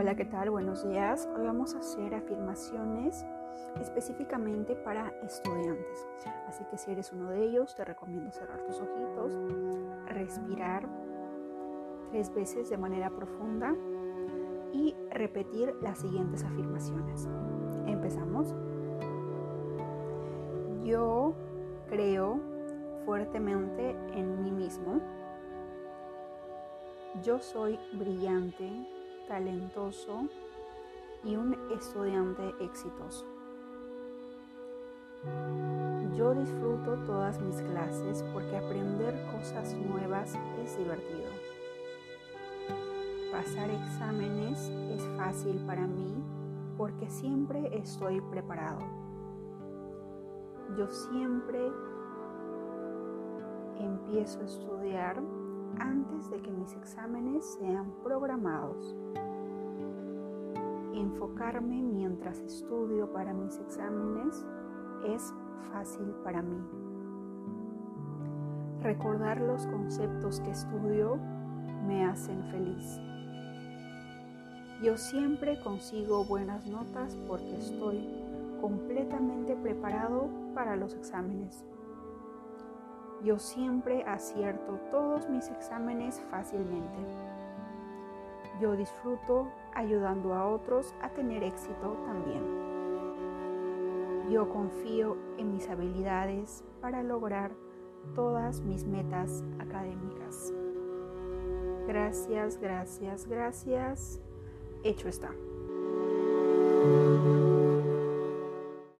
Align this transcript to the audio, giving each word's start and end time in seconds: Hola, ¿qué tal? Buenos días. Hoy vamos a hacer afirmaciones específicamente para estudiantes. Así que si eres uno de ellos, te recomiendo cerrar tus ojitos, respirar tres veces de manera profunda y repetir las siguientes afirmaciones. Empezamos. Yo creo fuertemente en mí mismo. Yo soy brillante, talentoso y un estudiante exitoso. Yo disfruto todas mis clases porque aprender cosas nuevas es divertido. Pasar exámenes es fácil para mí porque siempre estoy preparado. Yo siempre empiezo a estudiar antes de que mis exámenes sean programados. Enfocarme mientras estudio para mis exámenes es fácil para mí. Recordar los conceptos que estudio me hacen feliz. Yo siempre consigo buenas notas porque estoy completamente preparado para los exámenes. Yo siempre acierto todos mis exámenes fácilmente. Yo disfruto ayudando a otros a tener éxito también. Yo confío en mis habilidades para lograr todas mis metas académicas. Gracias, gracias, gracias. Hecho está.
Hola, 0.00 0.14
¿qué 0.14 0.26
tal? 0.26 0.50
Buenos 0.50 0.88
días. 0.88 1.28
Hoy 1.36 1.44
vamos 1.44 1.74
a 1.74 1.80
hacer 1.80 2.14
afirmaciones 2.14 3.26
específicamente 3.80 4.76
para 4.76 5.12
estudiantes. 5.24 6.06
Así 6.46 6.62
que 6.70 6.78
si 6.78 6.92
eres 6.92 7.12
uno 7.12 7.30
de 7.30 7.42
ellos, 7.42 7.74
te 7.74 7.84
recomiendo 7.84 8.30
cerrar 8.30 8.64
tus 8.64 8.80
ojitos, 8.80 9.36
respirar 10.06 10.88
tres 12.12 12.32
veces 12.32 12.70
de 12.70 12.78
manera 12.78 13.10
profunda 13.10 13.74
y 14.72 14.94
repetir 15.10 15.74
las 15.82 15.98
siguientes 15.98 16.44
afirmaciones. 16.44 17.28
Empezamos. 17.86 18.54
Yo 20.84 21.34
creo 21.88 22.38
fuertemente 23.04 23.96
en 24.14 24.44
mí 24.44 24.52
mismo. 24.52 25.00
Yo 27.20 27.40
soy 27.40 27.80
brillante, 27.94 28.70
talentoso 29.28 30.26
y 31.22 31.36
un 31.36 31.54
estudiante 31.70 32.54
exitoso. 32.60 33.26
Yo 36.16 36.34
disfruto 36.34 36.94
todas 37.06 37.40
mis 37.40 37.60
clases 37.62 38.24
porque 38.32 38.56
aprender 38.56 39.14
cosas 39.32 39.74
nuevas 39.74 40.34
es 40.64 40.76
divertido. 40.78 41.30
Pasar 43.30 43.70
exámenes 43.70 44.70
es 44.90 45.06
fácil 45.16 45.58
para 45.66 45.86
mí 45.86 46.16
porque 46.76 47.08
siempre 47.10 47.76
estoy 47.78 48.20
preparado. 48.20 48.80
Yo 50.76 50.88
siempre 50.88 51.70
empiezo 53.78 54.40
a 54.40 54.44
estudiar 54.44 55.22
antes 55.78 56.30
de 56.30 56.38
que 56.38 56.50
mis 56.50 56.74
exámenes 56.74 57.44
sean 57.58 57.92
programados. 58.02 58.96
Enfocarme 60.98 61.80
mientras 61.80 62.40
estudio 62.40 63.12
para 63.12 63.32
mis 63.32 63.56
exámenes 63.58 64.44
es 65.06 65.32
fácil 65.70 66.08
para 66.24 66.42
mí. 66.42 66.60
Recordar 68.82 69.40
los 69.40 69.64
conceptos 69.68 70.40
que 70.40 70.50
estudio 70.50 71.16
me 71.86 72.04
hacen 72.04 72.42
feliz. 72.50 73.00
Yo 74.82 74.96
siempre 74.96 75.60
consigo 75.60 76.24
buenas 76.24 76.66
notas 76.66 77.16
porque 77.28 77.58
estoy 77.58 78.04
completamente 78.60 79.54
preparado 79.54 80.28
para 80.52 80.74
los 80.74 80.94
exámenes. 80.94 81.64
Yo 83.22 83.38
siempre 83.38 84.02
acierto 84.02 84.80
todos 84.90 85.28
mis 85.28 85.48
exámenes 85.48 86.20
fácilmente. 86.28 86.98
Yo 88.60 88.72
disfruto 88.72 89.46
ayudando 89.78 90.34
a 90.34 90.44
otros 90.44 90.92
a 91.00 91.08
tener 91.10 91.44
éxito 91.44 91.96
también. 92.04 92.42
Yo 94.28 94.48
confío 94.50 95.16
en 95.38 95.52
mis 95.52 95.68
habilidades 95.70 96.64
para 96.80 97.02
lograr 97.04 97.52
todas 98.14 98.60
mis 98.60 98.84
metas 98.84 99.44
académicas. 99.60 100.52
Gracias, 101.86 102.58
gracias, 102.58 103.26
gracias. 103.26 104.20
Hecho 104.82 105.08
está. 105.08 105.30